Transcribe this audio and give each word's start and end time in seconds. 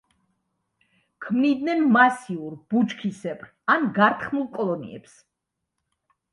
ქმნიდნენ 1.25 1.83
მასიურ, 1.97 2.57
ბუჩქისებრ 2.73 3.53
ან 3.77 3.87
გართხმულ 4.01 4.51
კოლონიებს. 4.59 5.17